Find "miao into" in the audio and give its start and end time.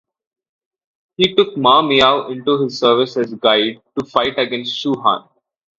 1.83-2.63